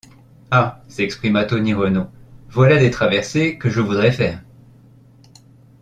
[0.49, 0.81] Ah!
[0.87, 2.09] s’exclama Tony Renault,
[2.49, 4.41] voilà des traversées que je voudrais faire!...